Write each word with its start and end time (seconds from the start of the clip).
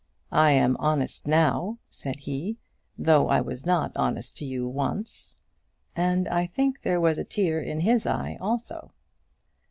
"I 0.33 0.53
am 0.53 0.77
honest 0.77 1.27
now," 1.27 1.77
said 1.87 2.21
he, 2.21 2.57
"though 2.97 3.29
I 3.29 3.39
was 3.39 3.67
not 3.67 3.91
honest 3.95 4.35
to 4.37 4.45
you 4.45 4.67
once;" 4.67 5.35
and 5.95 6.27
I 6.27 6.47
think 6.47 6.81
there 6.81 6.99
was 6.99 7.19
a 7.19 7.23
tear 7.23 7.61
in 7.61 7.81
his 7.81 8.07
eye 8.07 8.35
also. 8.41 8.93